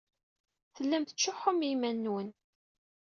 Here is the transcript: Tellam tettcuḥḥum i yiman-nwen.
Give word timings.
Tellam 0.75 1.03
tettcuḥḥum 1.05 1.59
i 1.63 1.67
yiman-nwen. 1.69 2.29